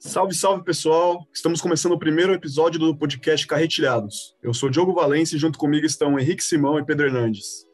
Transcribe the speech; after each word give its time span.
Salve, 0.00 0.32
salve 0.32 0.62
pessoal! 0.62 1.26
Estamos 1.34 1.60
começando 1.60 1.90
o 1.90 1.98
primeiro 1.98 2.32
episódio 2.32 2.78
do 2.78 2.96
podcast 2.96 3.44
Carretilhados. 3.44 4.36
Eu 4.40 4.54
sou 4.54 4.70
Diogo 4.70 4.94
Valência 4.94 5.34
e 5.34 5.40
junto 5.40 5.58
comigo 5.58 5.84
estão 5.84 6.16
Henrique 6.16 6.44
Simão 6.44 6.78
e 6.78 6.84
Pedro 6.84 7.06
Hernandes. 7.06 7.66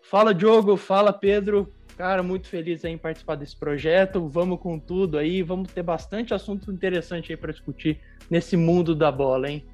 Fala 0.00 0.32
Diogo, 0.32 0.76
fala 0.76 1.12
Pedro. 1.12 1.74
Cara, 1.96 2.22
muito 2.22 2.46
feliz 2.46 2.84
em 2.84 2.96
participar 2.96 3.34
desse 3.34 3.56
projeto. 3.56 4.28
Vamos 4.28 4.60
com 4.60 4.78
tudo 4.78 5.18
aí, 5.18 5.42
vamos 5.42 5.72
ter 5.72 5.82
bastante 5.82 6.32
assunto 6.32 6.70
interessante 6.70 7.32
aí 7.32 7.36
para 7.36 7.50
discutir 7.50 8.00
nesse 8.30 8.56
mundo 8.56 8.94
da 8.94 9.10
bola, 9.10 9.50
hein? 9.50 9.66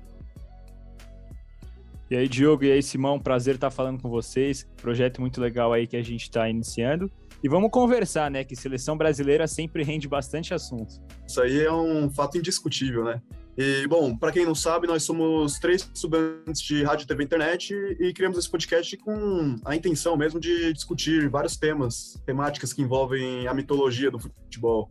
E 2.10 2.16
aí, 2.16 2.26
Diogo, 2.26 2.64
e 2.64 2.72
aí, 2.72 2.82
Simão, 2.82 3.20
prazer 3.20 3.56
estar 3.56 3.70
falando 3.70 4.00
com 4.00 4.08
vocês. 4.08 4.66
Projeto 4.80 5.20
muito 5.20 5.38
legal 5.38 5.70
aí 5.70 5.86
que 5.86 5.98
a 5.98 6.02
gente 6.02 6.22
está 6.22 6.48
iniciando. 6.48 7.12
E 7.42 7.48
vamos 7.48 7.70
conversar, 7.70 8.30
né? 8.30 8.44
Que 8.44 8.54
seleção 8.54 8.96
brasileira 8.96 9.46
sempre 9.46 9.82
rende 9.82 10.06
bastante 10.06 10.52
assunto. 10.52 11.00
Isso 11.26 11.40
aí 11.40 11.60
é 11.60 11.72
um 11.72 12.10
fato 12.10 12.36
indiscutível, 12.36 13.04
né? 13.04 13.22
E, 13.56 13.86
bom, 13.86 14.16
para 14.16 14.32
quem 14.32 14.44
não 14.44 14.54
sabe, 14.54 14.86
nós 14.86 15.02
somos 15.02 15.58
três 15.58 15.90
estudantes 15.92 16.62
de 16.62 16.82
rádio, 16.82 17.06
TV 17.06 17.22
e 17.22 17.26
internet 17.26 17.74
e 17.98 18.12
criamos 18.12 18.38
esse 18.38 18.48
podcast 18.50 18.96
com 18.98 19.56
a 19.64 19.74
intenção 19.74 20.16
mesmo 20.16 20.38
de 20.38 20.72
discutir 20.72 21.28
vários 21.28 21.56
temas, 21.56 22.20
temáticas 22.24 22.72
que 22.72 22.82
envolvem 22.82 23.46
a 23.48 23.54
mitologia 23.54 24.10
do 24.10 24.18
futebol. 24.18 24.90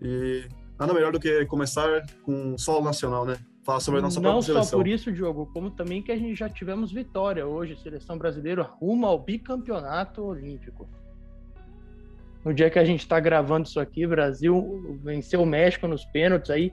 E 0.00 0.44
nada 0.78 0.94
melhor 0.94 1.12
do 1.12 1.20
que 1.20 1.44
começar 1.46 2.02
com 2.22 2.54
o 2.54 2.58
solo 2.58 2.84
nacional, 2.84 3.24
né? 3.24 3.36
falar 3.66 3.80
sobre 3.80 3.98
a 3.98 4.02
nossa 4.02 4.20
Não 4.20 4.40
só 4.40 4.64
por 4.76 4.86
isso, 4.86 5.12
Diogo, 5.12 5.46
como 5.52 5.72
também 5.72 6.00
que 6.00 6.12
a 6.12 6.16
gente 6.16 6.36
já 6.36 6.48
tivemos 6.48 6.92
vitória 6.92 7.44
hoje, 7.44 7.76
seleção 7.82 8.16
brasileira 8.16 8.62
rumo 8.62 9.04
ao 9.06 9.18
bicampeonato 9.18 10.22
olímpico. 10.22 10.88
No 12.46 12.54
dia 12.54 12.70
que 12.70 12.78
a 12.78 12.84
gente 12.84 13.00
está 13.00 13.18
gravando 13.18 13.66
isso 13.66 13.80
aqui, 13.80 14.06
Brasil 14.06 15.00
venceu 15.02 15.42
o 15.42 15.46
México 15.46 15.88
nos 15.88 16.04
pênaltis 16.04 16.48
aí. 16.48 16.72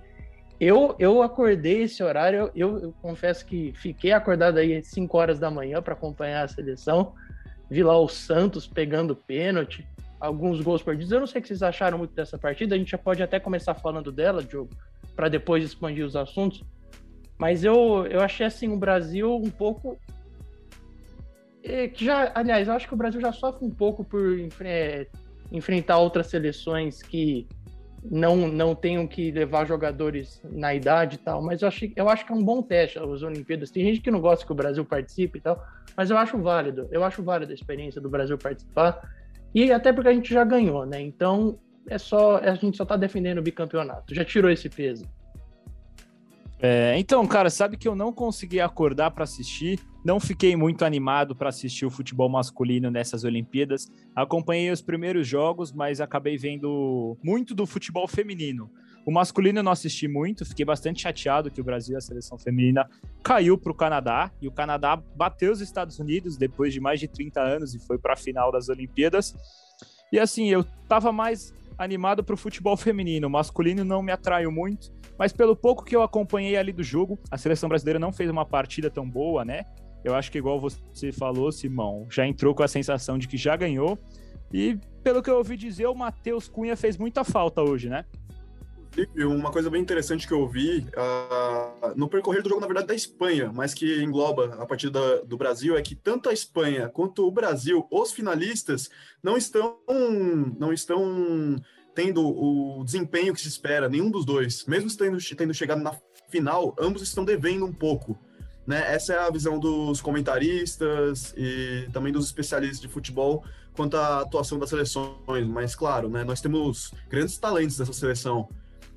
Eu, 0.60 0.96
eu 1.00 1.24
acordei 1.24 1.82
esse 1.82 2.04
horário, 2.04 2.52
eu, 2.56 2.78
eu 2.78 2.94
confesso 3.02 3.44
que 3.44 3.74
fiquei 3.74 4.12
acordado 4.12 4.60
aí 4.60 4.76
às 4.76 4.86
5 4.90 5.18
horas 5.18 5.40
da 5.40 5.50
manhã 5.50 5.82
para 5.82 5.96
acompanhar 5.96 6.44
a 6.44 6.48
seleção. 6.48 7.16
Vi 7.72 7.82
lá 7.82 7.98
o 7.98 8.08
Santos 8.08 8.68
pegando 8.68 9.16
pênalti, 9.16 9.84
alguns 10.20 10.62
gols 10.62 10.84
perdidos. 10.84 11.12
Eu 11.12 11.22
não 11.22 11.26
sei 11.26 11.40
o 11.40 11.42
que 11.42 11.48
vocês 11.48 11.64
acharam 11.64 11.98
muito 11.98 12.14
dessa 12.14 12.38
partida, 12.38 12.76
a 12.76 12.78
gente 12.78 12.92
já 12.92 12.98
pode 13.00 13.24
até 13.24 13.40
começar 13.40 13.74
falando 13.74 14.12
dela, 14.12 14.44
Diogo, 14.44 14.70
para 15.16 15.28
depois 15.28 15.64
expandir 15.64 16.06
os 16.06 16.16
assuntos. 16.16 16.64
Mas 17.36 17.64
eu, 17.64 18.06
eu 18.06 18.22
achei 18.22 18.46
assim 18.46 18.72
o 18.72 18.78
Brasil 18.78 19.36
um 19.38 19.50
pouco. 19.50 19.98
É, 21.64 21.88
que 21.88 22.06
já, 22.06 22.32
aliás, 22.36 22.68
eu 22.68 22.76
acho 22.76 22.88
que 22.88 22.94
o 22.94 22.98
Brasil 22.98 23.20
já 23.20 23.32
sofre 23.32 23.66
um 23.66 23.72
pouco 23.72 24.04
por 24.04 24.22
é, 24.62 25.08
enfrentar 25.54 26.00
outras 26.00 26.28
seleções 26.28 27.02
que 27.02 27.48
não, 28.04 28.48
não 28.48 28.76
tenham 28.76 29.08
que 29.08 29.32
levar 29.32 29.66
jogadores 29.66 30.42
na 30.52 30.74
idade 30.74 31.16
e 31.16 31.20
tal, 31.20 31.42
mas 31.42 31.62
eu, 31.62 31.68
achei, 31.70 31.94
eu 31.96 32.10
acho 32.10 32.26
que 32.26 32.34
é 32.34 32.36
um 32.36 32.44
bom 32.44 32.62
teste 32.62 33.00
as 33.00 33.22
Olimpíadas. 33.22 33.72
Tem 33.72 33.86
gente 33.86 34.02
que 34.02 34.12
não 34.12 34.20
gosta 34.20 34.46
que 34.46 34.52
o 34.52 34.56
Brasil 34.56 34.84
participe 34.84 35.38
e 35.38 35.42
tal, 35.42 35.64
mas 35.96 36.10
eu 36.10 36.18
acho 36.18 36.38
válido. 36.38 36.88
Eu 36.92 37.04
acho 37.04 37.24
válida 37.24 37.54
a 37.54 37.56
experiência 37.56 38.02
do 38.02 38.10
Brasil 38.10 38.38
participar. 38.38 39.10
E 39.56 39.72
até 39.72 39.94
porque 39.94 40.10
a 40.10 40.14
gente 40.14 40.34
já 40.34 40.44
ganhou, 40.44 40.86
né? 40.86 41.00
Então 41.00 41.58
é 41.88 41.98
só 41.98 42.38
a 42.38 42.56
gente 42.56 42.76
só 42.76 42.84
tá 42.84 42.98
defendendo 42.98 43.38
o 43.38 43.44
bicampeonato. 43.44 44.14
Já 44.14 44.26
tirou 44.26 44.52
esse 44.52 44.68
peso. 44.68 45.06
É, 46.66 46.98
então, 46.98 47.28
cara, 47.28 47.50
sabe 47.50 47.76
que 47.76 47.86
eu 47.86 47.94
não 47.94 48.14
consegui 48.14 48.62
acordar 48.62 49.12
para 49.12 49.26
assistir, 49.26 49.82
não 50.02 50.18
fiquei 50.18 50.56
muito 50.56 50.86
animado 50.86 51.36
para 51.36 51.50
assistir 51.50 51.86
o 51.86 51.90
futebol 51.90 52.30
masculino 52.30 52.90
nessas 52.90 53.26
Olimpíadas. 53.26 53.92
Acompanhei 54.16 54.72
os 54.72 54.82
primeiros 54.82 55.28
jogos, 55.28 55.74
mas 55.74 56.00
acabei 56.00 56.38
vendo 56.38 57.18
muito 57.22 57.54
do 57.54 57.66
futebol 57.66 58.08
feminino. 58.08 58.72
O 59.06 59.12
masculino 59.12 59.60
eu 59.60 59.64
não 59.64 59.74
assisti 59.74 60.08
muito, 60.08 60.46
fiquei 60.46 60.64
bastante 60.64 61.02
chateado 61.02 61.52
que 61.52 61.60
o 61.60 61.66
Brasil, 61.66 61.98
a 61.98 62.02
seleção 62.02 62.38
feminina, 62.38 62.90
caiu 63.22 63.58
para 63.58 63.74
o 63.74 63.76
Canadá 63.76 64.32
e 64.42 64.48
o 64.48 64.52
Canadá 64.52 64.96
bateu 64.96 65.52
os 65.52 65.60
Estados 65.60 66.00
Unidos 66.00 66.38
depois 66.38 66.72
de 66.72 66.80
mais 66.80 66.98
de 66.98 67.10
30 67.10 67.42
anos 67.42 67.76
e 67.76 67.80
foi 67.80 67.98
para 67.98 68.14
a 68.14 68.18
final 68.18 68.54
das 68.54 68.70
Olimpíadas. 68.70 69.36
E 70.14 70.18
assim, 70.18 70.48
eu 70.48 70.64
tava 70.88 71.12
mais 71.12 71.54
animado 71.78 72.24
para 72.24 72.34
o 72.34 72.38
futebol 72.38 72.76
feminino. 72.78 73.28
O 73.28 73.32
masculino 73.32 73.84
não 73.84 74.02
me 74.02 74.12
atraiu 74.12 74.52
muito, 74.52 74.92
mas 75.18 75.32
pelo 75.32 75.56
pouco 75.56 75.84
que 75.84 75.96
eu 75.96 76.02
acompanhei 76.02 76.58
ali 76.58 76.72
do 76.72 76.84
jogo, 76.84 77.20
a 77.30 77.38
seleção 77.38 77.70
brasileira 77.70 78.00
não 78.00 78.12
fez 78.12 78.30
uma 78.30 78.46
partida 78.46 78.90
tão 78.90 79.10
boa, 79.10 79.44
né? 79.46 79.64
Eu 80.04 80.14
acho 80.16 80.32
que, 80.32 80.38
igual 80.38 80.60
você 80.60 81.12
falou, 81.12 81.52
Simão, 81.52 82.08
já 82.10 82.28
entrou 82.28 82.54
com 82.54 82.62
a 82.62 82.68
sensação 82.68 83.18
de 83.18 83.28
que 83.28 83.38
já 83.38 83.56
ganhou. 83.56 83.98
E, 84.52 84.78
pelo 85.02 85.24
que 85.24 85.30
eu 85.30 85.38
ouvi 85.38 85.56
dizer, 85.56 85.88
o 85.88 85.96
Matheus 85.96 86.48
Cunha 86.48 86.76
fez 86.76 86.98
muita 86.98 87.24
falta 87.24 87.62
hoje, 87.62 87.90
né? 87.90 88.06
Uma 89.18 89.52
coisa 89.52 89.70
bem 89.70 89.82
interessante 89.82 90.28
que 90.28 90.34
eu 90.34 90.48
vi 90.48 90.86
uh, 90.96 91.94
no 91.96 92.08
percorrer 92.08 92.44
do 92.44 92.50
jogo, 92.50 92.62
na 92.62 92.68
verdade, 92.68 92.88
da 92.88 92.94
Espanha, 92.94 93.52
mas 93.52 93.74
que 93.74 94.04
engloba 94.04 94.56
a 94.60 94.66
partida 94.68 95.24
do 95.26 95.36
Brasil, 95.36 95.76
é 95.76 95.82
que 95.82 95.96
tanto 95.96 96.30
a 96.30 96.34
Espanha 96.34 96.88
quanto 96.90 97.28
o 97.28 97.32
Brasil, 97.32 97.88
os 97.90 98.12
finalistas, 98.12 98.92
não 99.22 99.36
estão, 99.36 99.78
não 100.60 100.72
estão 100.72 101.60
tendo 101.96 102.22
o 102.24 102.84
desempenho 102.84 103.34
que 103.34 103.42
se 103.42 103.48
espera, 103.48 103.90
nenhum 103.90 104.12
dos 104.12 104.26
dois. 104.26 104.66
Mesmo 104.66 104.96
tendo, 104.96 105.18
tendo 105.36 105.54
chegado 105.54 105.82
na 105.82 105.96
final, 106.30 106.76
ambos 106.80 107.02
estão 107.02 107.26
devendo 107.26 107.66
um 107.66 107.74
pouco. 107.74 108.18
Né? 108.66 108.94
Essa 108.94 109.14
é 109.14 109.18
a 109.20 109.30
visão 109.30 109.60
dos 109.60 110.02
comentaristas 110.02 111.34
e 111.36 111.88
também 111.92 112.14
dos 112.14 112.26
especialistas 112.26 112.80
de 112.80 112.88
futebol 112.88 113.44
quanto 113.76 113.98
à 113.98 114.22
atuação 114.22 114.60
das 114.60 114.70
seleções. 114.70 115.48
Mas, 115.48 115.76
claro, 115.76 116.10
né, 116.10 116.24
nós 116.24 116.42
temos 116.42 116.94
grandes 117.10 117.38
talentos 117.38 117.78
dessa 117.78 117.94
seleção. 117.94 118.48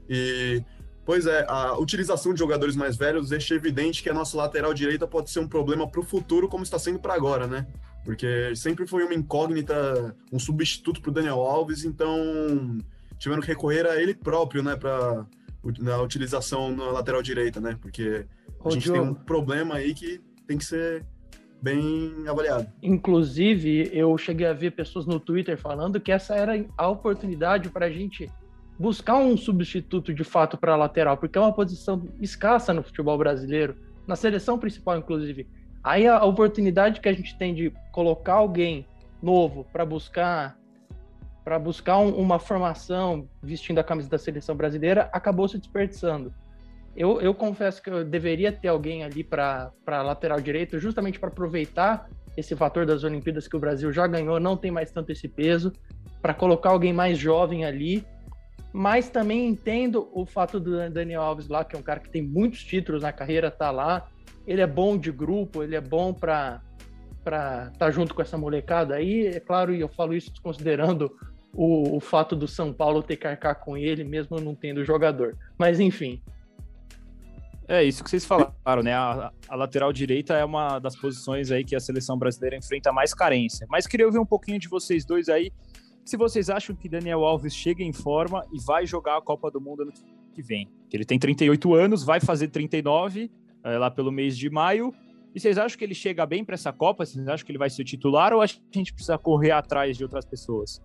E, 0.09 0.63
pois 1.05 1.27
é, 1.27 1.45
a 1.49 1.77
utilização 1.79 2.33
de 2.33 2.39
jogadores 2.39 2.77
mais 2.77 2.97
velhos 2.97 3.31
deixa 3.31 3.55
evidente 3.55 4.03
que 4.03 4.11
a 4.11 4.15
nossa 4.15 4.37
lateral 4.37 4.73
direita 4.75 5.07
pode 5.07 5.31
ser 5.31 5.41
um 5.41 5.49
problema 5.49 5.89
para 5.89 6.01
o 6.01 6.05
futuro, 6.05 6.49
como 6.49 6.63
está 6.65 6.79
sendo 6.79 6.99
para 6.99 7.15
agora, 7.15 7.47
né? 7.47 7.67
Porque 8.05 8.55
sempre 8.55 8.87
foi 8.87 9.05
uma 9.05 9.15
incógnita, 9.15 10.15
um 10.33 10.39
substituto 10.39 11.01
para 11.01 11.11
o 11.11 11.15
Daniel 11.15 11.41
Alves, 11.41 11.85
então 11.85 12.79
tiveram 13.19 13.43
que 13.43 13.49
recorrer 13.49 13.87
a 13.87 14.01
ele 14.01 14.15
próprio, 14.15 14.63
né, 14.63 14.77
para 14.77 15.27
na 15.81 16.01
utilização 16.01 16.71
na 16.71 16.85
lateral 16.93 17.23
direita, 17.23 17.61
né? 17.61 17.77
Porque 17.81 18.25
a 18.61 18.69
Ô, 18.69 18.71
gente 18.71 18.85
Diogo. 18.85 19.01
tem 19.01 19.11
um 19.11 19.15
problema 19.15 19.75
aí 19.77 19.95
que 19.95 20.21
tem 20.47 20.57
que 20.57 20.65
ser 20.65 21.05
bem 21.61 22.13
avaliado. 22.29 22.69
Inclusive, 22.83 23.91
eu 23.93 24.17
cheguei 24.17 24.47
a 24.47 24.53
ver 24.53 24.73
pessoas 24.73 25.07
no 25.07 25.19
Twitter 25.19 25.59
falando 25.59 26.01
que 26.01 26.13
essa 26.13 26.35
era 26.35 26.65
a 26.77 26.89
oportunidade 26.89 27.69
para 27.71 27.87
a 27.87 27.91
gente 27.91 28.31
buscar 28.79 29.17
um 29.17 29.37
substituto 29.37 30.13
de 30.13 30.25
fato 30.25 30.57
para 30.57 30.75
a 30.75 30.77
lateral, 30.77 31.17
porque 31.17 31.39
é 31.39 31.41
uma 31.41 31.53
posição 31.53 32.07
escassa 32.21 32.75
no 32.75 32.83
futebol 32.83 33.17
brasileiro, 33.17 33.77
na 34.07 34.17
seleção 34.17 34.59
principal, 34.59 34.99
inclusive. 34.99 35.49
Aí 35.83 36.07
a 36.07 36.25
oportunidade 36.25 37.01
que 37.01 37.09
a 37.09 37.13
gente 37.13 37.37
tem 37.39 37.55
de 37.55 37.73
colocar 37.93 38.35
alguém 38.35 38.87
novo 39.23 39.67
para 39.73 39.85
buscar 39.85 40.59
para 41.45 41.61
buscar 41.61 41.99
um, 41.99 42.11
uma 42.11 42.41
formação 42.41 43.29
vestindo 43.41 43.79
a 43.79 43.85
camisa 43.85 44.09
da 44.09 44.19
seleção 44.19 44.57
brasileira 44.57 45.09
acabou 45.13 45.47
se 45.47 45.57
desperdiçando. 45.57 46.35
Eu, 46.97 47.21
eu 47.21 47.33
confesso 47.33 47.81
que 47.81 47.89
eu 47.89 48.05
deveria 48.05 48.51
ter 48.51 48.67
alguém 48.67 49.05
ali 49.05 49.23
para 49.23 49.71
lateral 49.87 50.41
direito, 50.41 50.77
justamente 50.81 51.21
para 51.21 51.29
aproveitar 51.29 52.09
esse 52.37 52.57
fator 52.57 52.85
das 52.85 53.05
Olimpíadas 53.05 53.47
que 53.47 53.55
o 53.55 53.61
Brasil 53.61 53.93
já 53.93 54.09
ganhou, 54.09 54.41
não 54.41 54.57
tem 54.57 54.73
mais 54.73 54.91
tanto 54.91 55.13
esse 55.13 55.29
peso, 55.29 55.73
para 56.21 56.35
colocar 56.35 56.71
alguém 56.71 56.93
mais 56.93 57.17
jovem 57.17 57.65
ali 57.65 58.05
mas 58.77 59.09
também 59.09 59.49
entendo 59.49 60.07
o 60.13 60.27
fato 60.27 60.61
do 60.61 60.91
Daniel 60.91 61.23
Alves 61.23 61.49
lá, 61.49 61.65
que 61.65 61.75
é 61.75 61.79
um 61.79 61.83
cara 61.83 61.99
que 61.99 62.11
tem 62.11 62.21
muitos 62.21 62.63
títulos 62.63 63.03
na 63.03 63.11
carreira, 63.11 63.51
tá 63.51 63.71
lá. 63.71 64.07
Ele 64.47 64.61
é 64.61 64.67
bom 64.67 64.99
de 64.99 65.11
grupo, 65.11 65.63
ele 65.63 65.75
é 65.75 65.81
bom 65.81 66.13
para 66.13 66.61
para 67.25 67.71
estar 67.73 67.87
tá 67.87 67.91
junto 67.91 68.15
com 68.15 68.21
essa 68.21 68.37
molecada 68.37 68.95
aí. 68.95 69.29
É 69.29 69.41
claro, 69.41 69.75
e 69.75 69.81
eu 69.81 69.89
falo 69.89 70.15
isso 70.15 70.31
considerando 70.43 71.11
o, 71.55 71.97
o, 71.97 72.01
fato 72.01 72.37
do 72.37 72.47
São 72.47 72.71
Paulo 72.71 73.03
ter 73.03 73.17
que 73.17 73.27
arcar 73.27 73.59
com 73.59 73.79
ele, 73.79 74.05
mesmo 74.05 74.39
não 74.39 74.55
tendo 74.55 74.85
jogador. 74.85 75.35
Mas 75.57 75.81
enfim. 75.81 76.23
É 77.67 77.83
isso 77.83 78.05
que 78.05 78.11
vocês 78.11 78.27
falaram, 78.27 78.83
né? 78.83 78.93
A, 78.93 79.33
a, 79.49 79.57
lateral 79.57 79.91
direita 79.91 80.35
é 80.35 80.45
uma 80.45 80.79
das 80.79 80.95
posições 80.95 81.51
aí 81.51 81.65
que 81.65 81.75
a 81.75 81.81
seleção 81.81 82.19
brasileira 82.19 82.57
enfrenta 82.57 82.93
mais 82.93 83.15
carência. 83.15 83.67
Mas 83.71 83.87
queria 83.87 84.05
ouvir 84.05 84.19
um 84.19 84.27
pouquinho 84.27 84.61
de 84.61 84.69
vocês 84.69 85.07
dois 85.07 85.31
aí 85.31 85.51
se 86.07 86.17
vocês 86.17 86.49
acham 86.49 86.75
que 86.75 86.89
Daniel 86.89 87.25
Alves 87.25 87.53
chega 87.53 87.83
em 87.83 87.93
forma 87.93 88.47
e 88.53 88.61
vai 88.61 88.87
jogar 88.87 89.19
a 89.19 89.21
Copa 89.21 89.51
do 89.51 89.61
Mundo 89.61 89.83
ano 89.83 89.93
que 90.33 90.41
vem. 90.41 90.69
Ele 90.93 91.05
tem 91.05 91.19
38 91.19 91.75
anos, 91.75 92.05
vai 92.05 92.21
fazer 92.21 92.47
39 92.49 93.29
é, 93.65 93.77
lá 93.77 93.91
pelo 93.91 94.13
mês 94.13 94.39
de 94.39 94.49
maio. 94.49 94.95
E 95.35 95.41
vocês 95.41 95.59
acham 95.59 95.77
que 95.77 95.85
ele 95.85 95.95
chega 95.95 96.25
bem 96.25 96.45
para 96.45 96.55
essa 96.55 96.73
Copa? 96.73 97.05
Vocês 97.05 97.27
acham 97.27 97.45
que 97.45 97.51
ele 97.51 97.59
vai 97.59 97.69
ser 97.69 97.83
titular 97.83 98.33
ou 98.33 98.41
a 98.41 98.47
gente 98.47 98.95
precisa 98.95 99.19
correr 99.19 99.51
atrás 99.51 99.97
de 99.97 100.05
outras 100.05 100.25
pessoas? 100.25 100.81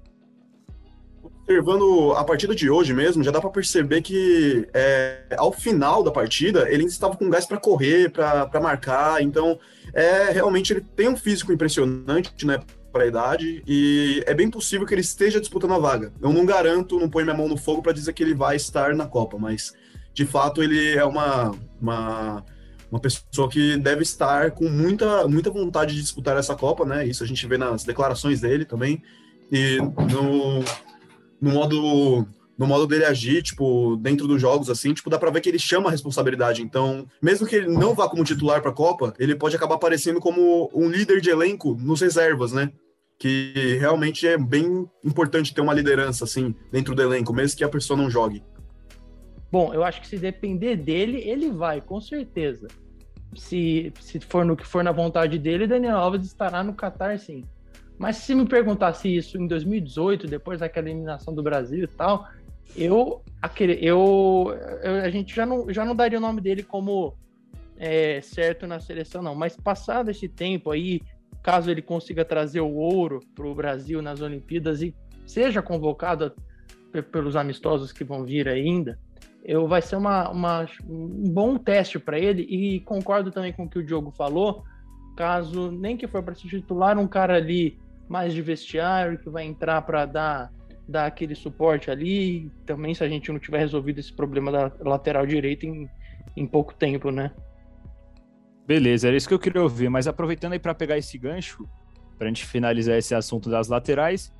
Observando 1.24 2.14
a 2.14 2.24
partida 2.24 2.56
de 2.56 2.68
hoje 2.68 2.92
mesmo, 2.92 3.24
já 3.24 3.30
dá 3.30 3.40
para 3.40 3.52
perceber 3.52 4.02
que 4.02 4.68
é, 4.74 5.36
ao 5.38 5.52
final 5.52 6.02
da 6.02 6.10
partida 6.10 6.68
ele 6.68 6.86
estava 6.86 7.16
com 7.16 7.30
gás 7.30 7.46
para 7.46 7.60
correr, 7.60 8.12
para 8.12 8.60
marcar. 8.60 9.22
Então, 9.22 9.60
é 9.94 10.32
realmente 10.32 10.74
ele 10.74 10.82
tem 10.82 11.08
um 11.08 11.16
físico 11.16 11.54
impressionante, 11.54 12.44
né? 12.44 12.60
Para 12.92 13.04
a 13.04 13.08
idade 13.08 13.64
e 13.66 14.24
é 14.28 14.34
bem 14.34 14.50
possível 14.50 14.86
que 14.86 14.94
ele 14.94 15.02
esteja 15.02 15.40
disputando 15.40 15.74
a 15.74 15.80
vaga. 15.80 16.12
Eu 16.22 16.32
não 16.32 16.46
garanto, 16.46 17.00
não 17.00 17.10
ponho 17.10 17.26
minha 17.26 17.38
mão 17.38 17.48
no 17.48 17.58
fogo 17.58 17.82
para 17.82 17.94
dizer 17.94 18.14
que 18.14 18.22
ele 18.22 18.34
vai 18.34 18.56
estar 18.56 18.94
na 18.94 19.08
Copa, 19.08 19.38
mas 19.38 19.74
de 20.14 20.26
fato 20.26 20.62
ele 20.62 20.94
é 20.96 21.06
uma, 21.06 21.52
uma, 21.82 22.46
uma 22.92 23.00
pessoa 23.00 23.50
que 23.50 23.78
deve 23.78 24.04
estar 24.04 24.52
com 24.52 24.70
muita, 24.70 25.28
muita 25.28 25.50
vontade 25.50 25.96
de 25.96 26.02
disputar 26.02 26.38
essa 26.38 26.56
Copa, 26.56 26.86
né? 26.86 27.06
Isso 27.06 27.24
a 27.24 27.28
gente 27.28 27.46
vê 27.48 27.58
nas 27.58 27.84
declarações 27.84 28.42
dele 28.42 28.66
também. 28.66 29.02
E 29.52 29.78
no, 29.80 30.64
no 31.42 31.52
modo 31.52 32.28
no 32.58 32.68
modo 32.68 32.86
dele 32.86 33.06
agir, 33.06 33.42
tipo, 33.42 33.96
dentro 33.98 34.28
dos 34.28 34.40
jogos, 34.40 34.70
assim, 34.70 34.94
tipo, 34.94 35.10
dá 35.10 35.18
pra 35.18 35.32
ver 35.32 35.42
que 35.42 35.50
ele 35.50 35.60
chama 35.60 35.90
a 35.90 35.92
responsabilidade. 35.92 36.62
Então, 36.62 37.08
mesmo 37.22 37.48
que 37.48 37.56
ele 37.56 37.68
não 37.68 37.94
vá 37.94 38.08
como 38.08 38.24
titular 38.24 38.62
pra 38.62 38.72
Copa, 38.72 39.14
ele 39.18 39.36
pode 39.36 39.56
acabar 39.56 39.76
aparecendo 39.76 40.20
como 40.20 40.70
um 40.74 40.90
líder 40.90 41.22
de 41.22 41.30
elenco 41.30 41.76
nos 41.80 42.02
reservas, 42.02 42.52
né? 42.52 42.72
Que 43.18 43.78
realmente 43.80 44.28
é 44.28 44.38
bem 44.38 44.88
importante 45.04 45.54
ter 45.54 45.62
uma 45.62 45.74
liderança, 45.74 46.24
assim, 46.24 46.56
dentro 46.72 46.94
do 46.94 47.02
elenco, 47.02 47.34
mesmo 47.34 47.58
que 47.58 47.64
a 47.64 47.70
pessoa 47.70 47.98
não 47.98 48.10
jogue. 48.10 48.44
Bom, 49.52 49.74
eu 49.74 49.84
acho 49.84 50.00
que 50.00 50.08
se 50.08 50.18
depender 50.18 50.78
dele, 50.78 51.18
ele 51.18 51.52
vai, 51.52 51.82
com 51.82 52.00
certeza. 52.00 52.68
Se, 53.36 53.92
se 54.00 54.20
for 54.20 54.46
no 54.46 54.56
que 54.56 54.66
for 54.66 54.84
na 54.84 54.92
vontade 54.92 55.38
dele, 55.38 55.68
Daniel 55.68 55.98
Alves 55.98 56.26
estará 56.26 56.64
no 56.64 56.74
Qatar, 56.74 57.18
sim. 57.20 57.44
Mas 58.02 58.18
se 58.18 58.34
me 58.34 58.48
perguntasse 58.48 59.16
isso 59.16 59.38
em 59.38 59.46
2018, 59.46 60.26
depois 60.26 60.60
daquela 60.60 60.90
eliminação 60.90 61.36
do 61.36 61.44
Brasil 61.44 61.84
e 61.84 61.88
tal, 61.88 62.28
eu, 62.76 63.22
aquele, 63.42 63.78
eu, 63.82 64.56
eu, 64.84 64.96
a 65.04 65.10
gente 65.10 65.36
já 65.36 65.46
não, 65.46 65.72
já 65.72 65.84
não 65.86 65.96
daria 65.96 66.18
o 66.18 66.22
nome 66.22 66.42
dele 66.42 66.64
como 66.64 67.16
é, 67.78 68.22
certo 68.22 68.68
na 68.68 68.80
seleção, 68.80 69.22
não. 69.22 69.36
Mas 69.36 69.56
passado 69.56 70.12
esse 70.12 70.28
tempo 70.28 70.72
aí, 70.72 71.02
caso 71.42 71.70
ele 71.72 71.82
consiga 71.82 72.24
trazer 72.24 72.62
o 72.62 72.74
ouro 72.74 73.20
para 73.36 73.48
o 73.48 73.56
Brasil 73.56 74.02
nas 74.02 74.22
Olimpíadas 74.22 74.82
e 74.82 74.96
seja 75.26 75.62
convocado 75.62 76.34
pelos 77.12 77.36
amistosos 77.36 77.92
que 77.92 78.04
vão 78.04 78.26
vir 78.26 78.48
ainda, 78.48 79.00
eu 79.44 79.68
vai 79.68 79.82
ser 79.82 79.96
uma, 79.96 80.30
uma 80.30 80.68
um 80.88 81.30
bom 81.30 81.58
teste 81.58 81.98
para 81.98 82.20
ele 82.20 82.44
e 82.44 82.80
concordo 82.82 83.32
também 83.32 83.54
com 83.54 83.64
o 83.64 83.70
que 83.70 83.80
o 83.80 83.84
Diogo 83.84 84.12
falou. 84.12 84.64
Caso 85.18 85.72
nem 85.72 85.98
que 85.98 86.08
for 86.08 86.22
para 86.22 86.36
se 86.36 86.48
titular, 86.48 86.98
um 86.98 87.08
cara 87.08 87.36
ali 87.36 87.80
mais 88.08 88.34
de 88.34 88.42
vestiário 88.42 89.18
que 89.18 89.30
vai 89.30 89.46
entrar 89.46 89.82
para 89.82 90.06
dar 90.06 90.52
dar 90.92 91.06
aquele 91.06 91.34
suporte 91.34 91.90
ali. 91.90 92.52
Também 92.66 92.94
se 92.94 93.04
a 93.04 93.10
gente 93.10 93.32
não 93.32 93.40
tiver 93.40 93.60
resolvido 93.60 94.00
esse 94.00 94.14
problema 94.14 94.52
da 94.52 94.72
lateral 94.82 95.26
direita 95.26 95.66
em, 95.66 95.90
em 96.36 96.46
pouco 96.46 96.74
tempo, 96.74 97.10
né? 97.10 97.32
Beleza, 98.68 99.08
era 99.08 99.18
isso 99.18 99.28
que 99.28 99.34
eu 99.34 99.40
queria 99.40 99.62
ouvir. 99.62 99.90
Mas 99.90 100.08
aproveitando 100.08 100.54
aí 100.54 100.60
para 100.60 100.76
pegar 100.76 100.98
esse 100.98 101.18
gancho, 101.18 101.68
para 102.18 102.28
a 102.28 102.30
gente 102.30 102.46
finalizar 102.46 102.98
esse 102.98 103.16
assunto 103.16 103.50
das 103.50 103.68
laterais, 103.68 104.32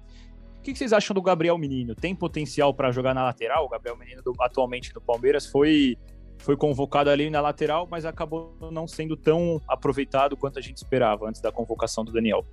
o 0.60 0.62
que, 0.62 0.74
que, 0.74 0.78
vocês 0.78 0.94
acham 0.94 1.16
do 1.16 1.22
Gabriel 1.22 1.58
Menino? 1.58 1.96
Tem 1.96 2.14
potencial 2.14 2.72
para 2.72 2.92
jogar 2.92 3.16
na 3.16 3.24
lateral? 3.24 3.66
O 3.66 3.70
Gabriel 3.70 3.98
Menino, 3.98 4.22
do, 4.22 4.36
atualmente 4.40 4.94
no 4.94 5.02
Palmeiras, 5.02 5.48
foi, 5.48 5.98
foi 6.38 6.56
convocado 6.56 7.10
ali 7.10 7.32
na 7.32 7.42
lateral, 7.42 7.88
mas 7.90 8.06
acabou 8.06 8.56
não 8.72 8.88
sendo 8.88 9.18
tão 9.18 9.60
aproveitado 9.68 10.38
quanto 10.38 10.60
a 10.60 10.62
gente 10.62 10.78
esperava 10.78 11.28
antes 11.28 11.42
da 11.42 11.52
convocação 11.52 12.06
do 12.06 12.12
Daniel 12.12 12.46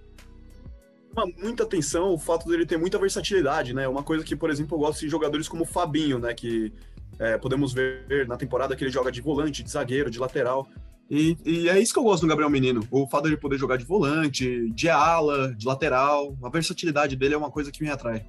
chama 1.19 1.33
muita 1.39 1.65
atenção 1.65 2.13
o 2.13 2.19
fato 2.19 2.49
dele 2.49 2.65
ter 2.65 2.79
muita 2.79 2.99
versatilidade, 2.99 3.75
né? 3.75 3.89
Uma 3.89 4.03
coisa 4.03 4.25
que, 4.25 4.37
por 4.37 4.51
exemplo, 4.51 4.77
eu 4.77 4.81
gosto 4.81 5.01
de 5.01 5.09
jogadores 5.09 5.49
como 5.49 5.65
o 5.65 5.67
Fabinho, 5.67 6.19
né? 6.19 6.33
Que 6.33 6.73
é, 7.19 7.37
podemos 7.37 7.73
ver 7.73 8.27
na 8.29 8.37
temporada 8.37 8.77
que 8.77 8.85
ele 8.85 8.91
joga 8.91 9.11
de 9.11 9.21
volante, 9.21 9.63
de 9.63 9.71
zagueiro, 9.71 10.11
de 10.11 10.19
lateral. 10.19 10.69
E, 11.11 11.37
e, 11.45 11.69
é 11.69 11.81
isso 11.81 11.93
que 11.93 11.99
eu 11.99 12.05
gosto 12.05 12.23
do 12.23 12.29
Gabriel 12.29 12.51
Menino. 12.51 12.87
O 12.91 13.07
fato 13.09 13.25
dele 13.25 13.37
poder 13.37 13.59
jogar 13.59 13.77
de 13.77 13.85
volante, 13.85 14.71
de 14.71 14.89
ala, 14.89 15.55
de 15.55 15.67
lateral. 15.67 16.37
A 16.43 16.49
versatilidade 16.49 17.17
dele 17.17 17.35
é 17.35 17.39
uma 17.39 17.51
coisa 17.51 17.73
que 17.73 17.83
me 17.83 17.91
atrai. 17.91 18.25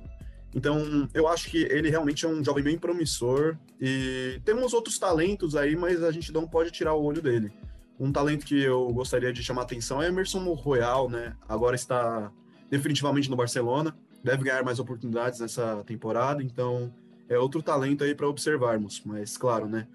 Então, 0.56 1.08
eu 1.14 1.28
acho 1.28 1.50
que 1.50 1.58
ele 1.58 1.90
realmente 1.90 2.26
é 2.26 2.28
um 2.28 2.44
jovem 2.44 2.64
bem 2.64 2.78
promissor. 2.78 3.58
E 3.80 4.42
temos 4.44 4.74
outros 4.74 4.98
talentos 4.98 5.56
aí, 5.56 5.76
mas 5.76 6.04
a 6.04 6.12
gente 6.12 6.32
não 6.32 6.48
pode 6.48 6.72
tirar 6.72 6.94
o 6.94 7.04
olho 7.04 7.22
dele. 7.22 7.52
Um 8.00 8.14
talento 8.14 8.46
que 8.46 8.60
eu 8.64 8.88
gostaria 8.94 9.32
de 9.34 9.44
chamar 9.44 9.64
atenção 9.64 10.02
é 10.02 10.08
Emerson 10.08 10.40
Royal, 10.54 11.10
né? 11.10 11.36
Agora 11.50 11.76
está 11.76 12.32
definitivamente 12.70 13.30
no 13.30 13.36
Barcelona, 13.36 13.96
deve 14.24 14.44
ganhar 14.44 14.64
mais 14.64 14.80
oportunidades 14.80 15.40
nessa 15.40 15.84
temporada, 15.86 16.44
então 16.44 16.94
é 17.28 17.38
outro 17.38 17.62
talento 17.62 18.04
aí 18.04 18.14
para 18.14 18.28
observarmos, 18.28 19.02
mas 19.06 19.38
claro, 19.38 19.68
né? 19.68 19.88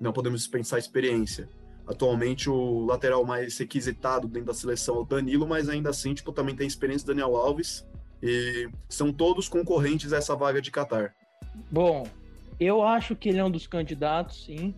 Não 0.00 0.12
podemos 0.12 0.40
dispensar 0.40 0.78
experiência. 0.78 1.48
Atualmente 1.86 2.48
o 2.48 2.86
lateral 2.86 3.24
mais 3.24 3.58
requisitado 3.58 4.28
dentro 4.28 4.48
da 4.48 4.54
seleção 4.54 4.96
é 4.96 4.98
o 5.00 5.04
Danilo, 5.04 5.46
mas 5.46 5.68
ainda 5.68 5.90
assim, 5.90 6.14
tipo, 6.14 6.32
também 6.32 6.54
tem 6.54 6.66
experiência 6.66 7.06
Daniel 7.06 7.36
Alves 7.36 7.86
e 8.22 8.68
são 8.88 9.12
todos 9.12 9.48
concorrentes 9.48 10.12
a 10.12 10.18
essa 10.18 10.36
vaga 10.36 10.62
de 10.62 10.70
Qatar. 10.70 11.14
Bom, 11.70 12.06
eu 12.60 12.82
acho 12.82 13.16
que 13.16 13.28
ele 13.28 13.38
é 13.38 13.44
um 13.44 13.50
dos 13.50 13.66
candidatos, 13.66 14.44
sim, 14.44 14.74